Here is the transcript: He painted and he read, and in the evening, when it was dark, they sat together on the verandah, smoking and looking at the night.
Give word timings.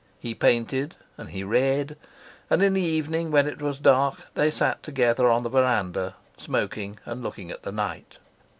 He 0.19 0.33
painted 0.33 0.95
and 1.15 1.29
he 1.29 1.43
read, 1.43 1.95
and 2.49 2.63
in 2.63 2.73
the 2.73 2.81
evening, 2.81 3.29
when 3.29 3.45
it 3.45 3.61
was 3.61 3.77
dark, 3.77 4.33
they 4.33 4.49
sat 4.49 4.81
together 4.81 5.29
on 5.29 5.43
the 5.43 5.49
verandah, 5.51 6.15
smoking 6.37 6.95
and 7.05 7.21
looking 7.21 7.51
at 7.51 7.61
the 7.61 7.71
night. 7.71 8.17